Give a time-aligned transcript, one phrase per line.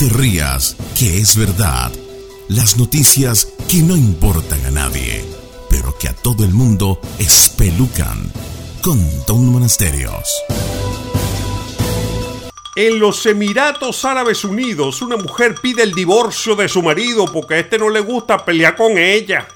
[0.00, 1.92] te rías, que es verdad.
[2.48, 5.22] Las noticias que no importan a nadie,
[5.68, 8.32] pero que a todo el mundo espelucan.
[8.80, 10.24] Con Don Monasterios.
[12.76, 17.58] En los Emiratos Árabes Unidos, una mujer pide el divorcio de su marido porque a
[17.58, 19.46] este no le gusta pelear con ella.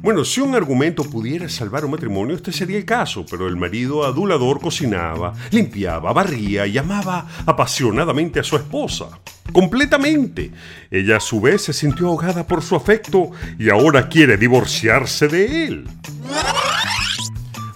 [0.00, 4.04] Bueno, si un argumento pudiera salvar un matrimonio, este sería el caso, pero el marido
[4.04, 9.08] adulador cocinaba, limpiaba, barría y amaba apasionadamente a su esposa.
[9.52, 10.52] Completamente.
[10.88, 15.66] Ella a su vez se sintió ahogada por su afecto y ahora quiere divorciarse de
[15.66, 15.88] él.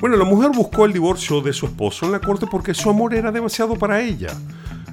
[0.01, 3.15] Bueno, la mujer buscó el divorcio de su esposo en la corte porque su amor
[3.15, 4.30] era demasiado para ella.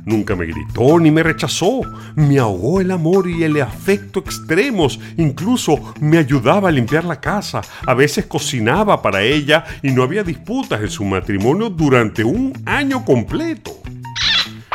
[0.09, 1.81] Nunca me gritó ni me rechazó.
[2.15, 4.99] Me ahogó el amor y el afecto extremos.
[5.17, 7.61] Incluso me ayudaba a limpiar la casa.
[7.85, 13.05] A veces cocinaba para ella y no había disputas en su matrimonio durante un año
[13.05, 13.77] completo.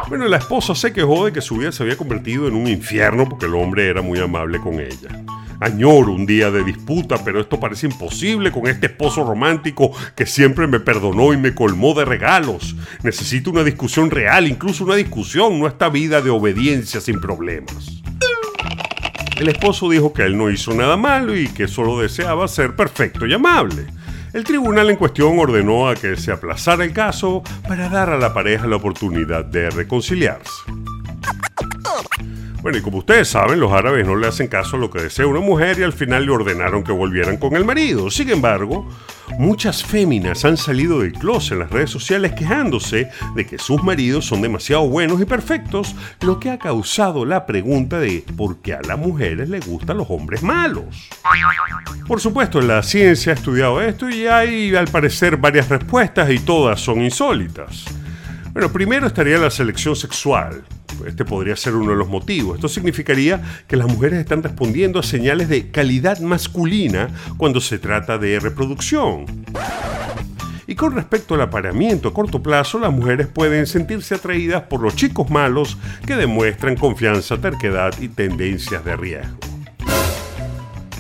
[0.09, 3.29] Bueno, la esposa se quejó de que su vida se había convertido en un infierno
[3.29, 5.25] porque el hombre era muy amable con ella.
[5.61, 10.67] Añoro un día de disputa, pero esto parece imposible con este esposo romántico que siempre
[10.67, 12.77] me perdonó y me colmó de regalos.
[13.03, 18.03] Necesito una discusión real, incluso una discusión, no esta vida de obediencia sin problemas.
[19.37, 23.27] El esposo dijo que él no hizo nada malo y que solo deseaba ser perfecto
[23.27, 23.87] y amable.
[24.33, 28.35] El tribunal en cuestión ordenó a que se aplazara el caso para dar a la
[28.35, 30.53] pareja la oportunidad de reconciliarse.
[32.65, 35.27] Bueno, y como ustedes saben, los árabes no le hacen caso a lo que desea
[35.27, 38.11] una mujer y al final le ordenaron que volvieran con el marido.
[38.11, 38.89] Sin embargo,
[39.39, 44.25] muchas féminas han salido del closet en las redes sociales quejándose de que sus maridos
[44.25, 48.81] son demasiado buenos y perfectos, lo que ha causado la pregunta de por qué a
[48.81, 51.11] las mujeres les gustan los hombres malos.
[52.09, 56.81] Por supuesto, la ciencia ha estudiado esto y hay al parecer varias respuestas y todas
[56.81, 57.85] son insólitas.
[58.55, 60.63] Bueno, primero estaría la selección sexual.
[61.05, 62.55] Este podría ser uno de los motivos.
[62.55, 68.17] Esto significaría que las mujeres están respondiendo a señales de calidad masculina cuando se trata
[68.17, 69.27] de reproducción.
[70.69, 74.95] Y con respecto al apareamiento a corto plazo, las mujeres pueden sentirse atraídas por los
[74.95, 75.77] chicos malos
[76.07, 79.54] que demuestran confianza, terquedad y tendencias de riesgo.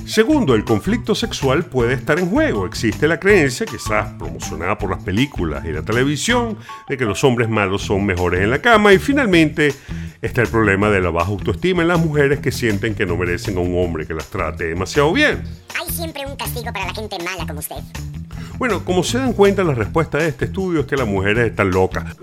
[0.06, 2.66] Segundo, el conflicto sexual puede estar en juego.
[2.66, 7.48] Existe la creencia, quizás promocionada por las películas y la televisión, de que los hombres
[7.48, 8.92] malos son mejores en la cama.
[8.92, 9.74] Y finalmente
[10.20, 13.56] está el problema de la baja autoestima en las mujeres que sienten que no merecen
[13.56, 15.42] a un hombre que las trate demasiado bien.
[15.80, 17.76] Hay siempre un castigo para la gente mala como usted.
[18.58, 21.70] Bueno, como se dan cuenta, la respuesta de este estudio es que las mujeres están
[21.70, 22.16] locas.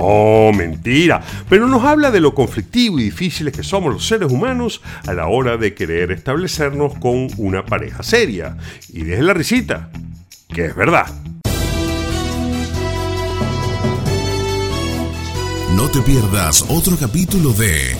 [0.00, 1.22] No, mentira.
[1.48, 5.26] Pero nos habla de lo conflictivo y difíciles que somos los seres humanos a la
[5.26, 8.56] hora de querer establecernos con una pareja seria.
[8.88, 9.90] Y deje la risita,
[10.48, 11.06] que es verdad.
[15.76, 17.94] No te pierdas otro capítulo de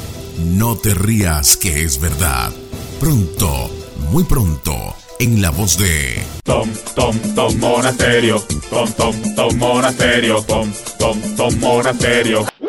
[0.57, 2.51] No te rías, que es verdad.
[2.99, 3.71] Pronto,
[4.11, 4.70] muy pronto
[5.21, 11.61] en la voz de Tom, Tom, Tom Monasterio, Tom, Tom, Tom Monasterio, Tom, Tom, Tom
[11.61, 12.60] Monasterio.